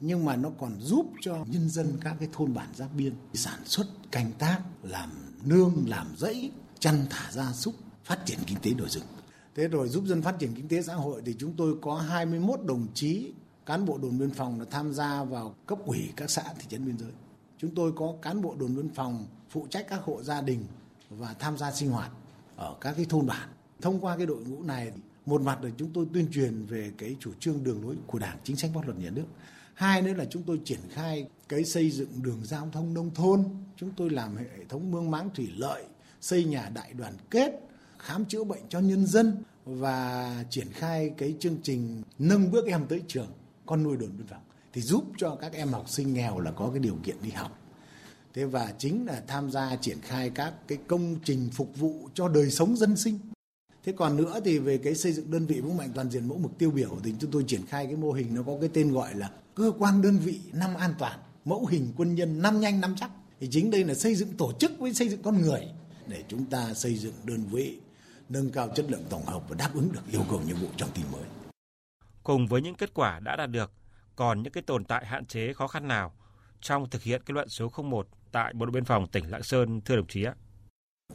Nhưng 0.00 0.24
mà 0.24 0.36
nó 0.36 0.50
còn 0.60 0.80
giúp 0.80 1.06
cho 1.20 1.44
nhân 1.48 1.68
dân 1.68 1.98
các 2.00 2.16
cái 2.18 2.28
thôn 2.32 2.54
bản 2.54 2.68
giáp 2.74 2.94
biên 2.96 3.14
sản 3.34 3.60
xuất 3.64 3.86
canh 4.10 4.32
tác, 4.38 4.60
làm 4.82 5.10
nương, 5.44 5.84
làm 5.86 6.06
rẫy, 6.16 6.50
chăn 6.78 7.06
thả 7.10 7.32
gia 7.32 7.52
súc, 7.52 7.74
phát 8.04 8.26
triển 8.26 8.38
kinh 8.46 8.58
tế 8.62 8.70
đồi 8.70 8.88
rừng. 8.88 9.06
Thế 9.54 9.68
rồi 9.68 9.88
giúp 9.88 10.04
dân 10.06 10.22
phát 10.22 10.38
triển 10.38 10.54
kinh 10.54 10.68
tế 10.68 10.82
xã 10.82 10.94
hội 10.94 11.22
thì 11.24 11.34
chúng 11.38 11.56
tôi 11.56 11.74
có 11.82 11.94
21 11.94 12.60
đồng 12.64 12.86
chí 12.94 13.32
cán 13.70 13.86
bộ 13.86 13.98
đồn 13.98 14.18
biên 14.18 14.30
phòng 14.30 14.60
là 14.60 14.66
tham 14.70 14.92
gia 14.92 15.24
vào 15.24 15.54
cấp 15.66 15.78
ủy 15.84 16.08
các 16.16 16.30
xã 16.30 16.42
thị 16.42 16.66
trấn 16.68 16.86
biên 16.86 16.98
giới. 16.98 17.10
Chúng 17.58 17.74
tôi 17.74 17.92
có 17.96 18.14
cán 18.22 18.42
bộ 18.42 18.54
đồn 18.58 18.76
biên 18.76 18.88
phòng 18.94 19.26
phụ 19.50 19.66
trách 19.70 19.86
các 19.88 20.02
hộ 20.02 20.22
gia 20.22 20.40
đình 20.40 20.64
và 21.10 21.34
tham 21.38 21.58
gia 21.58 21.72
sinh 21.72 21.90
hoạt 21.90 22.10
ở 22.56 22.74
các 22.80 22.94
cái 22.96 23.06
thôn 23.08 23.26
bản. 23.26 23.48
Thông 23.80 24.00
qua 24.00 24.16
cái 24.16 24.26
đội 24.26 24.44
ngũ 24.44 24.62
này, 24.62 24.92
một 25.26 25.42
mặt 25.42 25.64
là 25.64 25.70
chúng 25.76 25.90
tôi 25.92 26.06
tuyên 26.14 26.28
truyền 26.32 26.66
về 26.66 26.92
cái 26.98 27.16
chủ 27.20 27.32
trương 27.40 27.64
đường 27.64 27.82
lối 27.82 27.96
của 28.06 28.18
đảng, 28.18 28.38
chính 28.44 28.56
sách 28.56 28.70
pháp 28.74 28.86
luật 28.86 28.98
nhà 28.98 29.10
nước. 29.10 29.26
Hai 29.74 30.02
nữa 30.02 30.14
là 30.14 30.24
chúng 30.24 30.42
tôi 30.42 30.60
triển 30.64 30.80
khai 30.90 31.28
cái 31.48 31.64
xây 31.64 31.90
dựng 31.90 32.22
đường 32.22 32.40
giao 32.44 32.68
thông 32.72 32.94
nông 32.94 33.10
thôn. 33.14 33.44
Chúng 33.76 33.90
tôi 33.96 34.10
làm 34.10 34.36
hệ 34.36 34.64
thống 34.68 34.90
mương 34.90 35.10
máng 35.10 35.30
thủy 35.34 35.48
lợi, 35.56 35.84
xây 36.20 36.44
nhà 36.44 36.70
đại 36.74 36.92
đoàn 36.92 37.14
kết, 37.30 37.50
khám 37.98 38.24
chữa 38.24 38.44
bệnh 38.44 38.62
cho 38.68 38.80
nhân 38.80 39.06
dân 39.06 39.42
và 39.64 40.44
triển 40.50 40.68
khai 40.72 41.10
cái 41.18 41.36
chương 41.40 41.56
trình 41.62 42.02
nâng 42.18 42.50
bước 42.50 42.66
em 42.66 42.86
tới 42.86 43.02
trường 43.08 43.28
con 43.70 43.82
nuôi 43.82 43.96
đồn 43.96 44.10
biên 44.18 44.26
phòng, 44.26 44.42
thì 44.72 44.80
giúp 44.80 45.04
cho 45.18 45.34
các 45.34 45.52
em 45.52 45.68
học 45.68 45.88
sinh 45.88 46.14
nghèo 46.14 46.40
là 46.40 46.50
có 46.50 46.70
cái 46.70 46.78
điều 46.78 46.96
kiện 47.04 47.16
đi 47.22 47.30
học. 47.30 47.58
Thế 48.34 48.44
và 48.44 48.72
chính 48.78 49.06
là 49.06 49.22
tham 49.26 49.50
gia 49.50 49.76
triển 49.76 50.00
khai 50.00 50.30
các 50.30 50.54
cái 50.68 50.78
công 50.86 51.16
trình 51.24 51.50
phục 51.52 51.76
vụ 51.76 52.08
cho 52.14 52.28
đời 52.28 52.50
sống 52.50 52.76
dân 52.76 52.96
sinh. 52.96 53.18
Thế 53.84 53.92
còn 53.96 54.16
nữa 54.16 54.40
thì 54.44 54.58
về 54.58 54.78
cái 54.78 54.94
xây 54.94 55.12
dựng 55.12 55.30
đơn 55.30 55.46
vị 55.46 55.60
vững 55.60 55.76
mạnh 55.76 55.90
toàn 55.94 56.10
diện 56.10 56.28
mẫu 56.28 56.38
mực 56.38 56.58
tiêu 56.58 56.70
biểu 56.70 56.98
thì 57.02 57.14
chúng 57.20 57.30
tôi 57.30 57.44
triển 57.46 57.66
khai 57.66 57.86
cái 57.86 57.96
mô 57.96 58.12
hình 58.12 58.34
nó 58.34 58.42
có 58.42 58.56
cái 58.60 58.70
tên 58.72 58.92
gọi 58.92 59.14
là 59.14 59.30
cơ 59.54 59.72
quan 59.78 60.02
đơn 60.02 60.18
vị 60.18 60.40
năm 60.52 60.74
an 60.74 60.94
toàn, 60.98 61.18
mẫu 61.44 61.66
hình 61.66 61.92
quân 61.96 62.14
nhân 62.14 62.42
năm 62.42 62.60
nhanh 62.60 62.80
năm 62.80 62.94
chắc. 63.00 63.10
Thì 63.40 63.48
chính 63.50 63.70
đây 63.70 63.84
là 63.84 63.94
xây 63.94 64.14
dựng 64.14 64.36
tổ 64.36 64.52
chức 64.58 64.72
với 64.78 64.94
xây 64.94 65.08
dựng 65.08 65.22
con 65.22 65.42
người 65.42 65.68
để 66.06 66.24
chúng 66.28 66.46
ta 66.46 66.74
xây 66.74 66.98
dựng 66.98 67.14
đơn 67.24 67.44
vị, 67.50 67.78
nâng 68.28 68.50
cao 68.50 68.68
chất 68.68 68.90
lượng 68.90 69.04
tổng 69.08 69.26
hợp 69.26 69.42
và 69.48 69.56
đáp 69.56 69.70
ứng 69.74 69.92
được 69.92 70.02
yêu 70.12 70.22
cầu 70.30 70.40
nhiệm 70.46 70.56
vụ 70.56 70.68
trong 70.76 70.90
tình 70.94 71.04
mới. 71.12 71.39
Cùng 72.22 72.46
với 72.46 72.62
những 72.62 72.74
kết 72.74 72.94
quả 72.94 73.20
đã 73.20 73.36
đạt 73.36 73.50
được, 73.50 73.72
còn 74.16 74.42
những 74.42 74.52
cái 74.52 74.62
tồn 74.62 74.84
tại 74.84 75.06
hạn 75.06 75.26
chế 75.26 75.52
khó 75.52 75.66
khăn 75.66 75.88
nào 75.88 76.12
trong 76.60 76.90
thực 76.90 77.02
hiện 77.02 77.22
kết 77.26 77.34
luận 77.34 77.48
số 77.48 77.70
01 77.82 78.08
tại 78.32 78.52
Bộ 78.54 78.66
đội 78.66 78.72
Biên 78.72 78.84
phòng 78.84 79.06
tỉnh 79.06 79.30
Lạng 79.30 79.42
Sơn 79.42 79.80
thưa 79.80 79.96
đồng 79.96 80.06
chí 80.06 80.24
ạ? 80.24 80.34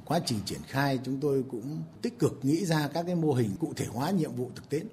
Quá 0.06 0.20
trình 0.26 0.40
triển 0.46 0.62
khai 0.68 1.00
chúng 1.04 1.20
tôi 1.20 1.44
cũng 1.52 1.84
tích 2.02 2.20
cực 2.20 2.40
nghĩ 2.42 2.66
ra 2.66 2.88
các 2.94 3.04
cái 3.04 3.16
mô 3.16 3.34
hình 3.34 3.56
cụ 3.60 3.74
thể 3.76 3.86
hóa 3.86 4.12
nhiệm 4.12 4.36
vụ 4.36 4.52
thực 4.56 4.70
tiễn 4.70 4.88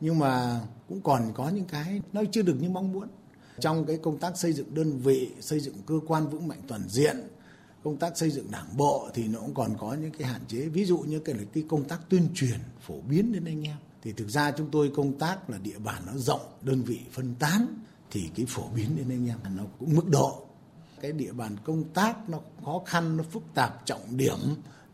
nhưng 0.00 0.18
mà 0.18 0.60
cũng 0.88 1.00
còn 1.00 1.32
có 1.34 1.48
những 1.48 1.64
cái 1.64 2.02
nó 2.12 2.22
chưa 2.32 2.42
được 2.42 2.56
như 2.60 2.70
mong 2.70 2.92
muốn. 2.92 3.08
Trong 3.60 3.86
cái 3.86 3.98
công 4.02 4.18
tác 4.18 4.36
xây 4.36 4.52
dựng 4.52 4.74
đơn 4.74 4.98
vị 4.98 5.30
xây 5.40 5.60
dựng 5.60 5.74
cơ 5.86 5.94
quan 6.06 6.28
vững 6.28 6.48
mạnh 6.48 6.60
toàn 6.68 6.88
diện 6.88 7.16
công 7.84 7.96
tác 7.96 8.18
xây 8.18 8.30
dựng 8.30 8.50
đảng 8.50 8.76
bộ 8.76 9.08
thì 9.14 9.28
nó 9.28 9.40
cũng 9.40 9.54
còn 9.54 9.76
có 9.78 9.94
những 9.94 10.10
cái 10.18 10.28
hạn 10.28 10.40
chế. 10.48 10.68
Ví 10.68 10.84
dụ 10.84 10.98
như 10.98 11.18
cái 11.18 11.34
là 11.34 11.44
cái 11.52 11.64
công 11.68 11.84
tác 11.84 12.00
tuyên 12.08 12.28
truyền 12.34 12.58
phổ 12.80 13.00
biến 13.00 13.32
đến 13.32 13.44
anh 13.44 13.66
em 13.66 13.76
thì 14.02 14.12
thực 14.12 14.28
ra 14.28 14.50
chúng 14.50 14.70
tôi 14.70 14.92
công 14.96 15.18
tác 15.18 15.50
là 15.50 15.58
địa 15.58 15.78
bàn 15.78 16.02
nó 16.06 16.12
rộng, 16.16 16.40
đơn 16.62 16.82
vị 16.82 17.00
phân 17.12 17.34
tán 17.38 17.66
thì 18.10 18.30
cái 18.34 18.46
phổ 18.48 18.68
biến 18.74 18.96
đến 18.96 19.06
anh 19.10 19.28
em 19.28 19.56
nó 19.56 19.62
cũng 19.78 19.96
mức 19.96 20.08
độ. 20.08 20.42
Cái 21.00 21.12
địa 21.12 21.32
bàn 21.32 21.56
công 21.64 21.84
tác 21.84 22.28
nó 22.28 22.38
khó 22.64 22.82
khăn, 22.86 23.16
nó 23.16 23.24
phức 23.30 23.42
tạp, 23.54 23.86
trọng 23.86 24.16
điểm 24.16 24.38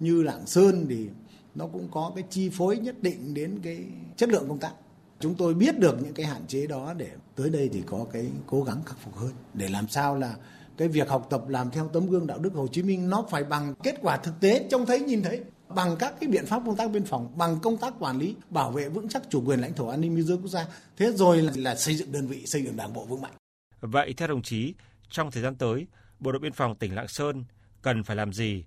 như 0.01 0.23
lạng 0.23 0.47
sơn 0.47 0.87
thì 0.89 1.09
nó 1.55 1.67
cũng 1.67 1.89
có 1.91 2.13
cái 2.15 2.25
chi 2.31 2.51
phối 2.53 2.77
nhất 2.77 3.03
định 3.03 3.35
đến 3.35 3.61
cái 3.63 3.85
chất 4.17 4.29
lượng 4.29 4.49
công 4.49 4.59
tác. 4.59 4.73
Chúng 5.21 5.35
tôi 5.35 5.55
biết 5.55 5.79
được 5.79 6.03
những 6.03 6.15
cái 6.15 6.27
hạn 6.27 6.47
chế 6.49 6.67
đó 6.67 6.95
để 6.95 7.11
tới 7.37 7.51
đây 7.51 7.71
thì 7.73 7.83
có 7.87 8.07
cái 8.13 8.27
cố 8.47 8.63
gắng 8.63 8.83
khắc 8.87 8.99
phục 8.99 9.17
hơn. 9.17 9.33
Để 9.55 9.69
làm 9.69 9.89
sao 9.89 10.17
là 10.17 10.37
cái 10.77 10.89
việc 10.89 11.09
học 11.09 11.27
tập 11.31 11.49
làm 11.49 11.71
theo 11.71 11.89
tấm 11.89 12.07
gương 12.07 12.27
đạo 12.27 12.39
đức 12.39 12.55
Hồ 12.55 12.67
Chí 12.73 12.83
Minh 12.83 13.11
nó 13.11 13.27
phải 13.31 13.45
bằng 13.45 13.75
kết 13.83 13.95
quả 14.03 14.17
thực 14.17 14.41
tế, 14.41 14.67
trông 14.71 14.87
thấy, 14.87 15.01
nhìn 15.01 15.23
thấy 15.23 15.41
bằng 15.75 15.97
các 15.99 16.15
cái 16.21 16.29
biện 16.29 16.47
pháp 16.47 16.63
công 16.67 16.77
tác 16.77 16.91
biên 16.91 17.05
phòng 17.05 17.39
bằng 17.39 17.59
công 17.63 17.77
tác 17.77 17.95
quản 17.99 18.19
lý 18.19 18.35
bảo 18.51 18.71
vệ 18.71 18.89
vững 18.89 19.09
chắc 19.09 19.23
chủ 19.31 19.43
quyền 19.47 19.61
lãnh 19.61 19.75
thổ 19.75 19.89
an 19.89 20.01
ninh 20.01 20.17
biên 20.17 20.27
giới 20.27 20.37
quốc 20.37 20.49
gia 20.49 20.67
thế 20.97 21.13
rồi 21.13 21.43
là, 21.43 21.53
là 21.57 21.75
xây 21.75 21.95
dựng 21.95 22.13
đơn 22.13 22.27
vị 22.27 22.47
xây 22.47 22.63
dựng 22.63 22.77
đảng 22.77 22.93
bộ 22.93 23.05
vững 23.05 23.23
mạnh 23.23 23.33
vậy 23.81 24.15
theo 24.17 24.29
đồng 24.29 24.43
chí 24.43 24.75
trong 25.11 25.31
thời 25.31 25.43
gian 25.43 25.55
tới 25.55 25.87
bộ 26.21 26.33
đội 26.33 26.41
biên 26.41 26.53
phòng 26.53 26.75
tỉnh 26.75 26.95
lạng 26.95 27.09
sơn 27.09 27.45
cần 27.83 28.05
phải 28.05 28.17
làm 28.17 28.33
gì 28.33 28.65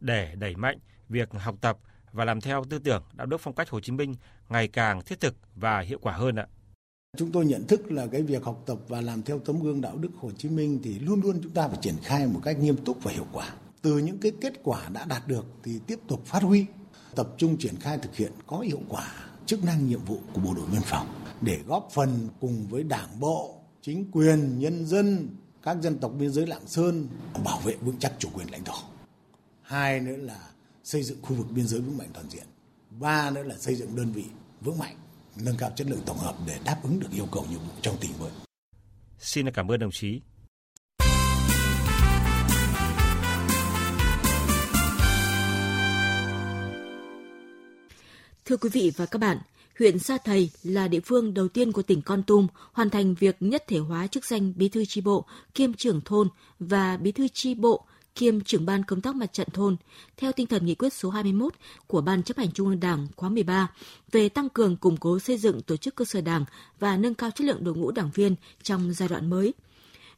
để 0.00 0.34
đẩy 0.38 0.56
mạnh 0.56 0.78
việc 1.08 1.32
học 1.32 1.56
tập 1.60 1.78
và 2.12 2.24
làm 2.24 2.40
theo 2.40 2.64
tư 2.70 2.78
tưởng 2.78 3.02
đạo 3.12 3.26
đức 3.26 3.40
phong 3.40 3.54
cách 3.54 3.70
Hồ 3.70 3.80
Chí 3.80 3.92
Minh 3.92 4.14
ngày 4.48 4.68
càng 4.68 5.02
thiết 5.02 5.20
thực 5.20 5.34
và 5.54 5.80
hiệu 5.80 5.98
quả 6.02 6.12
hơn 6.12 6.36
ạ. 6.36 6.46
Chúng 7.16 7.32
tôi 7.32 7.46
nhận 7.46 7.66
thức 7.66 7.92
là 7.92 8.06
cái 8.06 8.22
việc 8.22 8.44
học 8.44 8.62
tập 8.66 8.78
và 8.88 9.00
làm 9.00 9.22
theo 9.22 9.38
tấm 9.38 9.62
gương 9.62 9.80
đạo 9.80 9.96
đức 9.96 10.10
Hồ 10.18 10.30
Chí 10.38 10.48
Minh 10.48 10.80
thì 10.84 10.98
luôn 10.98 11.20
luôn 11.20 11.40
chúng 11.42 11.52
ta 11.52 11.68
phải 11.68 11.78
triển 11.80 11.94
khai 12.02 12.26
một 12.26 12.40
cách 12.44 12.58
nghiêm 12.58 12.76
túc 12.76 13.02
và 13.02 13.12
hiệu 13.12 13.26
quả. 13.32 13.50
Từ 13.86 13.98
những 13.98 14.18
cái 14.18 14.32
kết 14.40 14.52
quả 14.62 14.88
đã 14.88 15.04
đạt 15.04 15.28
được 15.28 15.46
thì 15.62 15.80
tiếp 15.86 15.98
tục 16.08 16.26
phát 16.26 16.42
huy, 16.42 16.66
tập 17.14 17.28
trung 17.38 17.56
triển 17.58 17.76
khai 17.80 17.98
thực 17.98 18.16
hiện 18.16 18.32
có 18.46 18.58
hiệu 18.58 18.80
quả 18.88 19.12
chức 19.46 19.64
năng 19.64 19.88
nhiệm 19.88 20.04
vụ 20.04 20.18
của 20.32 20.40
bộ 20.40 20.54
đội 20.54 20.66
biên 20.72 20.80
phòng 20.84 21.22
để 21.40 21.60
góp 21.66 21.88
phần 21.94 22.28
cùng 22.40 22.66
với 22.70 22.82
đảng 22.82 23.20
bộ, 23.20 23.60
chính 23.82 24.10
quyền, 24.10 24.58
nhân 24.58 24.86
dân, 24.86 25.28
các 25.62 25.76
dân 25.82 25.98
tộc 25.98 26.12
biên 26.18 26.32
giới 26.32 26.46
Lạng 26.46 26.66
Sơn 26.66 27.08
bảo 27.44 27.60
vệ 27.60 27.74
vững 27.74 27.98
chắc 27.98 28.12
chủ 28.18 28.28
quyền 28.34 28.50
lãnh 28.50 28.64
thổ. 28.64 28.74
Hai 29.62 30.00
nữa 30.00 30.16
là 30.16 30.50
xây 30.84 31.02
dựng 31.02 31.18
khu 31.22 31.36
vực 31.36 31.46
biên 31.50 31.66
giới 31.66 31.80
vững 31.80 31.98
mạnh 31.98 32.08
toàn 32.14 32.30
diện. 32.30 32.46
Ba 32.90 33.30
nữa 33.30 33.42
là 33.42 33.56
xây 33.58 33.74
dựng 33.74 33.96
đơn 33.96 34.12
vị 34.12 34.24
vững 34.60 34.78
mạnh, 34.78 34.96
nâng 35.44 35.56
cao 35.58 35.70
chất 35.76 35.86
lượng 35.86 36.02
tổng 36.06 36.18
hợp 36.18 36.36
để 36.46 36.58
đáp 36.64 36.80
ứng 36.82 37.00
được 37.00 37.10
yêu 37.12 37.26
cầu 37.32 37.46
nhiệm 37.50 37.60
vụ 37.60 37.74
trong 37.82 37.96
tình 38.00 38.10
mới. 38.20 38.30
Xin 39.18 39.50
cảm 39.50 39.68
ơn 39.68 39.80
đồng 39.80 39.90
chí. 39.92 40.20
Thưa 48.46 48.56
quý 48.56 48.70
vị 48.72 48.92
và 48.96 49.06
các 49.06 49.18
bạn, 49.18 49.38
huyện 49.78 49.98
Sa 49.98 50.18
Thầy 50.24 50.50
là 50.62 50.88
địa 50.88 51.00
phương 51.00 51.34
đầu 51.34 51.48
tiên 51.48 51.72
của 51.72 51.82
tỉnh 51.82 52.02
Con 52.02 52.22
Tum 52.22 52.46
hoàn 52.72 52.90
thành 52.90 53.14
việc 53.14 53.36
nhất 53.40 53.64
thể 53.68 53.78
hóa 53.78 54.06
chức 54.06 54.24
danh 54.24 54.52
bí 54.56 54.68
thư 54.68 54.84
tri 54.84 55.00
bộ 55.00 55.24
kiêm 55.54 55.72
trưởng 55.72 56.00
thôn 56.00 56.28
và 56.58 56.96
bí 56.96 57.12
thư 57.12 57.28
tri 57.28 57.54
bộ 57.54 57.84
kiêm 58.14 58.40
trưởng 58.40 58.66
ban 58.66 58.84
công 58.84 59.00
tác 59.00 59.16
mặt 59.16 59.32
trận 59.32 59.48
thôn 59.52 59.76
theo 60.16 60.32
tinh 60.32 60.46
thần 60.46 60.66
nghị 60.66 60.74
quyết 60.74 60.92
số 60.92 61.10
21 61.10 61.54
của 61.86 62.00
Ban 62.00 62.22
chấp 62.22 62.36
hành 62.36 62.52
Trung 62.52 62.68
ương 62.68 62.80
Đảng 62.80 63.06
khóa 63.16 63.28
13 63.28 63.70
về 64.12 64.28
tăng 64.28 64.48
cường 64.48 64.76
củng 64.76 64.96
cố 64.96 65.18
xây 65.18 65.38
dựng 65.38 65.62
tổ 65.62 65.76
chức 65.76 65.94
cơ 65.94 66.04
sở 66.04 66.20
đảng 66.20 66.44
và 66.78 66.96
nâng 66.96 67.14
cao 67.14 67.30
chất 67.30 67.44
lượng 67.44 67.64
đội 67.64 67.74
ngũ 67.74 67.90
đảng 67.90 68.10
viên 68.14 68.34
trong 68.62 68.92
giai 68.92 69.08
đoạn 69.08 69.30
mới. 69.30 69.54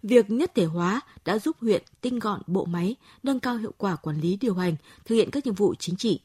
Việc 0.03 0.31
nhất 0.31 0.53
thể 0.55 0.65
hóa 0.65 1.01
đã 1.25 1.39
giúp 1.39 1.57
huyện 1.61 1.83
tinh 2.01 2.19
gọn 2.19 2.41
bộ 2.47 2.65
máy, 2.65 2.97
nâng 3.23 3.41
cao 3.41 3.57
hiệu 3.57 3.73
quả 3.79 3.97
quản 3.97 4.21
lý 4.21 4.37
điều 4.37 4.55
hành, 4.55 4.77
thực 5.05 5.15
hiện 5.15 5.31
các 5.31 5.47
nhiệm 5.47 5.55
vụ 5.55 5.75
chính 5.79 5.97
trị. 5.97 6.21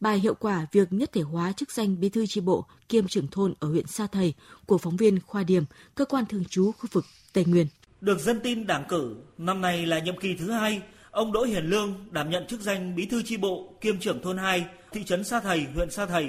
Bài 0.00 0.18
hiệu 0.18 0.34
quả 0.34 0.66
việc 0.72 0.92
nhất 0.92 1.10
thể 1.12 1.20
hóa 1.20 1.52
chức 1.52 1.70
danh 1.72 2.00
bí 2.00 2.08
thư 2.08 2.26
tri 2.26 2.40
bộ 2.40 2.64
kiêm 2.88 3.08
trưởng 3.08 3.28
thôn 3.28 3.54
ở 3.60 3.68
huyện 3.68 3.86
Sa 3.86 4.06
Thầy 4.06 4.34
của 4.66 4.78
phóng 4.78 4.96
viên 4.96 5.20
Khoa 5.20 5.42
Điểm, 5.42 5.64
cơ 5.94 6.04
quan 6.04 6.26
thường 6.26 6.44
trú 6.44 6.72
khu 6.72 6.88
vực 6.92 7.04
Tây 7.32 7.44
Nguyên. 7.44 7.66
Được 8.00 8.18
dân 8.20 8.40
tin 8.40 8.66
đảng 8.66 8.84
cử, 8.88 9.16
năm 9.38 9.60
nay 9.60 9.86
là 9.86 9.98
nhiệm 9.98 10.20
kỳ 10.20 10.36
thứ 10.36 10.50
hai, 10.50 10.82
ông 11.10 11.32
Đỗ 11.32 11.42
Hiền 11.42 11.64
Lương 11.64 11.94
đảm 12.10 12.30
nhận 12.30 12.46
chức 12.46 12.60
danh 12.60 12.94
bí 12.96 13.06
thư 13.06 13.22
tri 13.22 13.36
bộ 13.36 13.74
kiêm 13.80 14.00
trưởng 14.00 14.22
thôn 14.22 14.38
2, 14.38 14.66
thị 14.92 15.04
trấn 15.04 15.24
Sa 15.24 15.40
Thầy, 15.40 15.66
huyện 15.74 15.90
Sa 15.90 16.06
Thầy. 16.06 16.28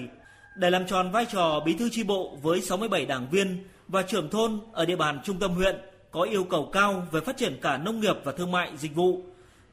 Để 0.57 0.69
làm 0.69 0.87
tròn 0.87 1.11
vai 1.11 1.25
trò 1.31 1.59
bí 1.65 1.73
thư 1.73 1.89
tri 1.89 2.03
bộ 2.03 2.37
với 2.41 2.61
67 2.61 3.05
đảng 3.05 3.29
viên 3.31 3.63
và 3.87 4.01
trưởng 4.01 4.29
thôn 4.29 4.59
ở 4.71 4.85
địa 4.85 4.95
bàn 4.95 5.19
trung 5.23 5.39
tâm 5.39 5.51
huyện 5.51 5.75
có 6.11 6.21
yêu 6.21 6.43
cầu 6.43 6.69
cao 6.73 7.07
về 7.11 7.21
phát 7.21 7.37
triển 7.37 7.59
cả 7.61 7.77
nông 7.77 7.99
nghiệp 7.99 8.15
và 8.23 8.31
thương 8.31 8.51
mại 8.51 8.77
dịch 8.77 8.95
vụ. 8.95 9.23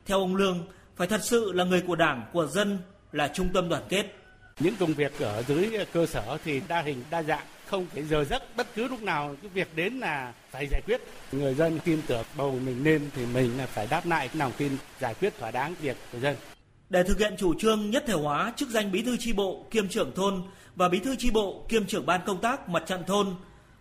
Theo 0.07 0.19
ông 0.19 0.37
Lương, 0.37 0.67
phải 0.97 1.09
thật 1.09 1.21
sự 1.23 1.53
là 1.53 1.65
người 1.65 1.83
của 1.87 1.97
đảng, 1.97 2.27
của 2.33 2.47
dân, 2.47 2.79
là 3.13 3.29
trung 3.29 3.49
tâm 3.55 3.69
đoàn 3.69 3.83
kết. 3.89 4.07
Những 4.61 4.75
công 4.81 4.95
việc 4.95 5.21
ở 5.21 5.43
dưới 5.43 5.71
cơ 5.93 6.07
sở 6.07 6.39
thì 6.45 6.61
đa 6.69 6.83
hình 6.83 7.03
đa 7.11 7.23
dạng, 7.23 7.47
không 7.67 7.87
phải 7.95 8.03
giờ 8.03 8.25
giấc 8.25 8.57
bất 8.57 8.67
cứ 8.75 8.89
lúc 8.89 9.03
nào 9.03 9.37
cái 9.43 9.51
việc 9.55 9.69
đến 9.77 9.99
là 9.99 10.33
phải 10.51 10.67
giải 10.71 10.81
quyết. 10.87 11.01
Người 11.33 11.55
dân 11.55 11.79
tin 11.85 12.01
tưởng 12.07 12.25
bầu 12.37 12.59
mình 12.65 12.85
lên 12.85 13.11
thì 13.15 13.27
mình 13.27 13.59
là 13.59 13.67
phải 13.67 13.87
đáp 13.91 14.07
lại 14.07 14.31
lòng 14.35 14.53
tin 14.59 14.77
giải 15.01 15.15
quyết 15.15 15.39
thỏa 15.39 15.51
đáng 15.51 15.75
việc 15.81 15.97
của 16.13 16.19
dân. 16.19 16.37
Để 16.91 17.03
thực 17.03 17.19
hiện 17.19 17.35
chủ 17.39 17.55
trương 17.55 17.91
nhất 17.91 18.05
thể 18.07 18.15
hóa 18.15 18.53
chức 18.57 18.69
danh 18.69 18.93
bí 18.93 19.03
thư 19.03 19.17
tri 19.17 19.33
bộ 19.33 19.67
kiêm 19.71 19.89
trưởng 19.89 20.15
thôn 20.15 20.43
và 20.77 20.89
bí 20.89 20.99
thư 20.99 21.17
tri 21.17 21.31
bộ 21.31 21.67
kiêm 21.69 21.87
trưởng 21.87 22.07
ban 22.07 22.21
công 22.27 22.41
tác 22.41 22.69
mặt 22.69 22.83
trận 22.87 23.05
thôn, 23.07 23.35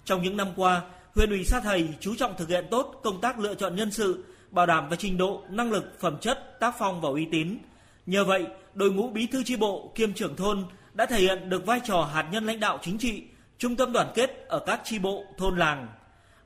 trong 0.06 0.24
những 0.24 0.38
năm 0.38 0.48
qua, 0.56 0.82
huyện 1.16 1.30
ủy 1.30 1.46
Sa 1.46 1.60
Thầy 1.60 1.90
chú 2.00 2.16
trọng 2.16 2.38
thực 2.38 2.50
hiện 2.50 2.66
tốt 2.72 3.00
công 3.04 3.22
tác 3.22 3.40
lựa 3.40 3.56
chọn 3.56 3.76
nhân 3.76 3.92
sự, 3.92 4.24
bảo 4.52 4.66
đảm 4.66 4.90
về 4.90 4.98
trình 4.98 5.18
độ, 5.18 5.44
năng 5.50 5.72
lực, 5.72 6.00
phẩm 6.00 6.18
chất, 6.22 6.60
tác 6.60 6.76
phong 6.80 7.02
và 7.02 7.10
uy 7.10 7.28
tín. 7.32 7.58
Nhờ 8.06 8.26
vậy, 8.26 8.46
đội 8.74 8.92
ngũ 8.92 9.10
bí 9.10 9.28
thư 9.28 9.44
tri 9.44 9.56
bộ 9.56 9.92
kiêm 9.96 10.14
trưởng 10.14 10.36
thôn 10.36 10.66
đã 10.94 11.06
thể 11.06 11.20
hiện 11.20 11.50
được 11.50 11.66
vai 11.66 11.80
trò 11.84 12.10
hạt 12.14 12.28
nhân 12.32 12.46
lãnh 12.46 12.60
đạo 12.60 12.80
chính 12.82 12.98
trị, 12.98 13.24
trung 13.58 13.76
tâm 13.76 13.92
đoàn 13.92 14.12
kết 14.16 14.46
ở 14.48 14.60
các 14.66 14.82
tri 14.84 15.00
bộ 15.00 15.24
thôn 15.38 15.58
làng. 15.58 15.88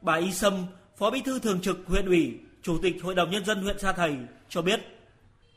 Bà 0.01 0.16
Y 0.16 0.32
Sâm, 0.32 0.66
Phó 0.98 1.10
Bí 1.10 1.22
thư 1.22 1.39
thường 1.39 1.62
trực 1.62 1.80
huyện 1.88 2.06
ủy, 2.06 2.39
Chủ 2.63 2.78
tịch 2.82 3.04
Hội 3.04 3.16
đồng 3.16 3.32
nhân 3.32 3.46
dân 3.46 3.63
huyện 3.63 3.80
Sa 3.80 3.92
Thầy 3.92 4.16
cho 4.50 4.62
biết: 4.62 4.80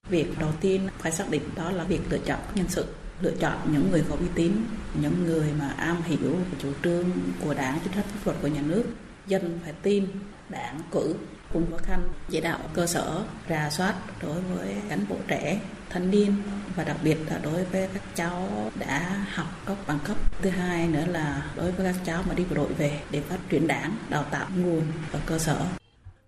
Việc 0.09 0.27
đầu 0.41 0.51
tiên 0.61 0.89
phải 0.99 1.13
xác 1.13 1.31
định 1.31 1.43
đó 1.57 1.71
là 1.71 1.85
việc 1.85 2.01
lựa 2.11 2.19
chọn 2.19 2.39
nhân 2.55 2.67
sự, 2.69 2.87
lựa 3.21 3.35
chọn 3.41 3.59
những 3.73 3.91
người 3.91 4.05
có 4.09 4.17
uy 4.21 4.27
tín, 4.35 4.53
những 5.01 5.25
người 5.25 5.49
mà 5.59 5.69
am 5.69 6.03
hiểu 6.03 6.35
về 6.35 6.59
chủ 6.59 6.73
trương 6.85 7.11
của 7.45 7.55
Đảng, 7.55 7.79
chính 7.85 7.93
sách 7.93 8.05
pháp 8.05 8.21
luật 8.25 8.37
của 8.43 8.49
nhà 8.49 8.63
nước. 8.67 8.85
Dân 9.27 9.59
phải 9.65 9.73
tin 9.83 10.07
đảng 10.49 10.81
cử 10.91 11.15
cùng 11.53 11.71
khó 11.71 11.77
khăn 11.77 12.09
chỉ 12.31 12.41
đạo 12.41 12.59
cơ 12.75 12.87
sở 12.87 13.23
rà 13.49 13.71
soát 13.71 13.95
đối 14.23 14.41
với 14.41 14.75
cán 14.89 15.05
bộ 15.09 15.17
trẻ 15.29 15.61
thanh 15.93 16.11
niên 16.11 16.35
và 16.77 16.85
đặc 16.85 16.97
biệt 17.05 17.17
là 17.31 17.41
đối 17.43 17.65
với 17.65 17.89
các 17.95 18.03
cháu 18.15 18.49
đã 18.79 19.27
học 19.35 19.47
cấp 19.67 19.77
bằng 19.87 19.99
cấp 20.05 20.17
thứ 20.43 20.51
hai 20.51 20.89
nữa 20.89 21.05
là 21.09 21.53
đối 21.57 21.73
với 21.73 21.93
các 21.93 22.01
cháu 22.05 22.23
mà 22.29 22.35
đi 22.35 22.45
bộ 22.51 22.57
đội 22.57 22.73
về 22.73 23.01
để 23.11 23.21
phát 23.21 23.39
triển 23.49 23.67
đảng 23.67 23.97
đào 24.09 24.25
tạo 24.31 24.47
nguồn 24.57 24.83
ở 25.13 25.21
cơ 25.27 25.39
sở 25.39 25.57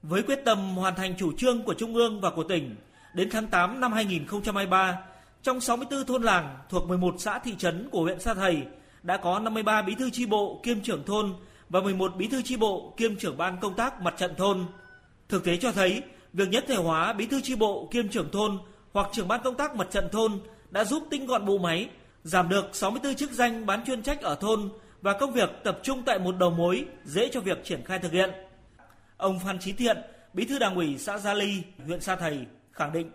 với 0.03 0.23
quyết 0.23 0.39
tâm 0.45 0.77
hoàn 0.77 0.95
thành 0.95 1.15
chủ 1.19 1.33
trương 1.37 1.63
của 1.63 1.75
trung 1.75 1.95
ương 1.95 2.21
và 2.21 2.31
của 2.31 2.45
tỉnh 2.45 2.77
đến 3.15 3.29
tháng 3.31 3.47
8 3.47 3.81
năm 3.81 3.93
2023 3.93 4.99
trong 5.43 5.61
64 5.61 6.05
thôn 6.05 6.23
làng 6.23 6.57
thuộc 6.69 6.89
11 6.89 7.15
xã 7.19 7.39
thị 7.39 7.55
trấn 7.59 7.89
của 7.91 8.03
huyện 8.03 8.21
Sa 8.21 8.35
Thầy 8.35 8.63
đã 9.03 9.17
có 9.17 9.39
53 9.39 9.83
bí 9.83 9.95
thư 9.95 10.11
chi 10.11 10.27
bộ 10.27 10.61
kiêm 10.63 10.81
trưởng 10.81 11.05
thôn 11.05 11.35
và 11.69 11.81
11 11.81 12.17
bí 12.17 12.29
thư 12.29 12.43
chi 12.43 12.57
bộ 12.57 12.95
kiêm 12.97 13.17
trưởng 13.17 13.37
ban 13.37 13.57
công 13.61 13.75
tác 13.75 14.01
mặt 14.01 14.15
trận 14.19 14.35
thôn. 14.37 14.65
Thực 15.29 15.45
tế 15.45 15.57
cho 15.57 15.73
thấy, 15.73 16.03
việc 16.33 16.49
nhất 16.49 16.65
thể 16.69 16.77
hóa 16.77 17.13
bí 17.13 17.27
thư 17.27 17.41
chi 17.41 17.55
bộ 17.55 17.89
kiêm 17.93 18.09
trưởng 18.09 18.31
thôn 18.31 18.59
hoặc 18.95 19.09
trưởng 19.13 19.29
ban 19.29 19.41
công 19.45 19.55
tác 19.55 19.77
mặt 19.77 19.87
trận 19.91 20.09
thôn 20.13 20.41
đã 20.71 20.85
giúp 20.85 21.03
tinh 21.11 21.27
gọn 21.27 21.47
bộ 21.47 21.59
máy, 21.59 21.89
giảm 22.25 22.49
được 22.49 22.65
64 22.73 23.15
chức 23.15 23.31
danh 23.31 23.67
bán 23.67 23.85
chuyên 23.85 24.03
trách 24.03 24.21
ở 24.21 24.35
thôn 24.35 24.69
và 25.03 25.19
công 25.19 25.33
việc 25.33 25.51
tập 25.65 25.79
trung 25.83 26.03
tại 26.07 26.19
một 26.19 26.37
đầu 26.39 26.51
mối 26.51 26.85
dễ 27.05 27.29
cho 27.33 27.41
việc 27.41 27.65
triển 27.65 27.85
khai 27.85 27.99
thực 27.99 28.13
hiện. 28.13 28.31
Ông 29.17 29.39
Phan 29.39 29.59
Chí 29.59 29.73
Thiện, 29.73 29.97
bí 30.35 30.45
thư 30.45 30.59
đảng 30.59 30.75
ủy 30.75 30.99
xã 30.99 31.19
Gia 31.19 31.35
Ly, 31.35 31.63
huyện 31.87 32.01
Sa 32.01 32.17
Thầy 32.17 32.47
khẳng 32.73 32.93
định. 32.93 33.11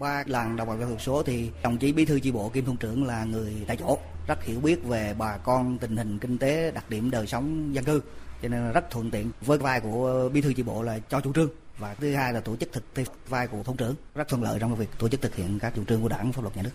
Ba 0.00 0.24
làng 0.26 0.56
đồng 0.56 0.68
bào 0.68 0.78
dân 0.78 0.90
tộc 0.90 1.00
số 1.00 1.22
thì 1.22 1.50
đồng 1.62 1.78
chí 1.78 1.92
bí 1.92 2.04
thư 2.04 2.20
chi 2.20 2.32
bộ 2.32 2.48
kim 2.48 2.64
thôn 2.64 2.76
trưởng 2.76 3.06
là 3.06 3.24
người 3.24 3.54
tại 3.66 3.76
chỗ 3.76 3.98
rất 4.28 4.44
hiểu 4.44 4.60
biết 4.60 4.84
về 4.84 5.14
bà 5.18 5.36
con 5.36 5.78
tình 5.78 5.96
hình 5.96 6.18
kinh 6.18 6.38
tế 6.38 6.70
đặc 6.70 6.90
điểm 6.90 7.10
đời 7.10 7.26
sống 7.26 7.74
dân 7.74 7.84
cư 7.84 8.00
cho 8.42 8.48
nên 8.48 8.72
rất 8.72 8.90
thuận 8.90 9.10
tiện. 9.10 9.30
Với 9.40 9.58
vai 9.58 9.80
của 9.80 10.30
bí 10.32 10.40
thư 10.40 10.52
chi 10.52 10.62
bộ 10.62 10.82
là 10.82 10.98
cho 11.08 11.20
chủ 11.20 11.32
trương 11.32 11.48
và 11.78 11.94
thứ 11.94 12.14
hai 12.14 12.32
là 12.32 12.40
tổ 12.40 12.56
chức 12.56 12.72
thực 12.72 12.94
thi 12.94 13.04
vai 13.28 13.46
của 13.46 13.62
thôn 13.62 13.76
trưởng, 13.76 13.94
rất 14.14 14.28
thuận 14.28 14.42
lợi 14.42 14.58
trong 14.60 14.74
việc 14.74 14.88
tổ 14.98 15.08
chức 15.08 15.22
thực 15.22 15.34
hiện 15.34 15.58
các 15.58 15.72
chủ 15.76 15.84
trương 15.84 16.02
của 16.02 16.08
đảng, 16.08 16.32
pháp 16.32 16.42
luật 16.42 16.56
nhà 16.56 16.62
nước. 16.62 16.70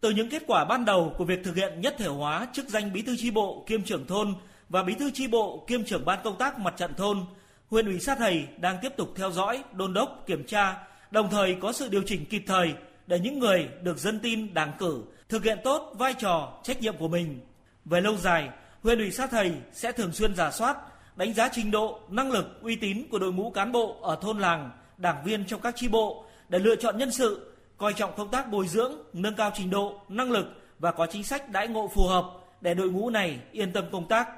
Từ 0.00 0.10
những 0.10 0.30
kết 0.30 0.42
quả 0.46 0.64
ban 0.64 0.84
đầu 0.84 1.14
của 1.18 1.24
việc 1.24 1.44
thực 1.44 1.56
hiện 1.56 1.80
nhất 1.80 1.94
thể 1.98 2.06
hóa 2.06 2.48
chức 2.52 2.68
danh 2.68 2.92
bí 2.92 3.02
thư 3.02 3.16
chi 3.18 3.30
bộ, 3.30 3.64
kiêm 3.66 3.82
trưởng 3.82 4.06
thôn 4.06 4.34
và 4.68 4.82
bí 4.82 4.94
thư 4.94 5.10
chi 5.14 5.28
bộ, 5.28 5.64
kiêm 5.66 5.84
trưởng 5.84 6.04
ban 6.04 6.18
công 6.24 6.38
tác 6.38 6.58
mặt 6.58 6.74
trận 6.76 6.94
thôn, 6.94 7.26
huyện 7.70 7.86
ủy 7.86 8.00
Sa 8.00 8.14
Thầy 8.14 8.46
đang 8.56 8.78
tiếp 8.82 8.92
tục 8.96 9.12
theo 9.16 9.30
dõi, 9.30 9.64
đôn 9.72 9.94
đốc, 9.94 10.24
kiểm 10.26 10.44
tra, 10.46 10.76
đồng 11.10 11.30
thời 11.30 11.56
có 11.60 11.72
sự 11.72 11.88
điều 11.88 12.02
chỉnh 12.06 12.24
kịp 12.24 12.42
thời 12.46 12.74
để 13.06 13.20
những 13.20 13.38
người 13.38 13.68
được 13.82 13.98
dân 13.98 14.20
tin, 14.20 14.54
đảng 14.54 14.72
cử 14.78 15.02
thực 15.28 15.44
hiện 15.44 15.58
tốt 15.64 15.94
vai 15.98 16.14
trò, 16.14 16.60
trách 16.62 16.80
nhiệm 16.80 16.96
của 16.96 17.08
mình. 17.08 17.40
Về 17.84 18.00
lâu 18.00 18.16
dài, 18.16 18.48
huyện 18.82 18.98
ủy 18.98 19.10
Sa 19.10 19.26
Thầy 19.26 19.52
sẽ 19.72 19.92
thường 19.92 20.12
xuyên 20.12 20.34
giả 20.34 20.50
soát 20.50 20.76
đánh 21.18 21.34
giá 21.34 21.48
trình 21.52 21.70
độ, 21.70 22.00
năng 22.08 22.30
lực, 22.30 22.62
uy 22.62 22.76
tín 22.76 23.08
của 23.10 23.18
đội 23.18 23.32
ngũ 23.32 23.50
cán 23.50 23.72
bộ 23.72 23.96
ở 24.02 24.18
thôn 24.20 24.38
làng, 24.38 24.70
đảng 24.96 25.24
viên 25.24 25.44
trong 25.44 25.60
các 25.60 25.74
chi 25.76 25.88
bộ 25.88 26.24
để 26.48 26.58
lựa 26.58 26.76
chọn 26.76 26.98
nhân 26.98 27.10
sự, 27.10 27.54
coi 27.76 27.92
trọng 27.92 28.16
công 28.16 28.30
tác 28.30 28.50
bồi 28.50 28.68
dưỡng, 28.68 28.92
nâng 29.12 29.34
cao 29.34 29.50
trình 29.54 29.70
độ, 29.70 30.00
năng 30.08 30.30
lực 30.30 30.46
và 30.78 30.92
có 30.92 31.06
chính 31.06 31.24
sách 31.24 31.50
đãi 31.50 31.68
ngộ 31.68 31.88
phù 31.94 32.06
hợp 32.06 32.24
để 32.60 32.74
đội 32.74 32.90
ngũ 32.90 33.10
này 33.10 33.38
yên 33.52 33.72
tâm 33.72 33.84
công 33.92 34.08
tác. 34.08 34.28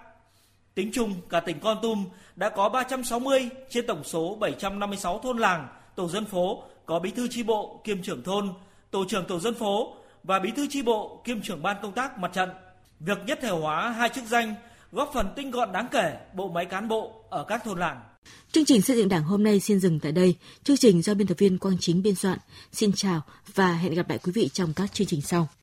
Tính 0.74 0.90
chung, 0.92 1.14
cả 1.28 1.40
tỉnh 1.40 1.60
Con 1.60 1.78
Tum 1.82 2.06
đã 2.36 2.48
có 2.48 2.68
360 2.68 3.48
trên 3.70 3.86
tổng 3.86 4.04
số 4.04 4.36
756 4.40 5.18
thôn 5.18 5.38
làng, 5.38 5.68
tổ 5.94 6.08
dân 6.08 6.24
phố 6.24 6.62
có 6.86 6.98
bí 6.98 7.10
thư 7.10 7.28
chi 7.30 7.42
bộ 7.42 7.80
kiêm 7.84 8.02
trưởng 8.02 8.22
thôn, 8.22 8.52
tổ 8.90 9.04
trưởng 9.08 9.24
tổ 9.24 9.38
dân 9.38 9.54
phố 9.54 9.96
và 10.22 10.38
bí 10.38 10.50
thư 10.50 10.66
chi 10.70 10.82
bộ 10.82 11.22
kiêm 11.24 11.42
trưởng 11.42 11.62
ban 11.62 11.76
công 11.82 11.92
tác 11.92 12.18
mặt 12.18 12.30
trận. 12.32 12.50
Việc 13.00 13.18
nhất 13.26 13.38
thể 13.42 13.50
hóa 13.50 13.90
hai 13.90 14.08
chức 14.08 14.24
danh 14.24 14.54
góp 14.92 15.10
phần 15.14 15.32
tinh 15.36 15.50
gọn 15.50 15.72
đáng 15.72 15.88
kể 15.92 16.16
bộ 16.34 16.48
máy 16.48 16.64
cán 16.64 16.88
bộ 16.88 17.24
ở 17.30 17.44
các 17.48 17.64
thôn 17.64 17.78
làng. 17.78 18.00
Chương 18.52 18.64
trình 18.64 18.82
xây 18.82 18.96
dựng 18.96 19.08
Đảng 19.08 19.22
hôm 19.22 19.42
nay 19.42 19.60
xin 19.60 19.80
dừng 19.80 20.00
tại 20.00 20.12
đây. 20.12 20.36
Chương 20.64 20.76
trình 20.76 21.02
do 21.02 21.14
biên 21.14 21.26
tập 21.26 21.38
viên 21.38 21.58
Quang 21.58 21.78
Chính 21.80 22.02
biên 22.02 22.14
soạn. 22.14 22.38
Xin 22.72 22.92
chào 22.92 23.22
và 23.54 23.74
hẹn 23.74 23.94
gặp 23.94 24.08
lại 24.08 24.18
quý 24.24 24.32
vị 24.32 24.48
trong 24.52 24.72
các 24.74 24.92
chương 24.92 25.06
trình 25.06 25.20
sau. 25.20 25.48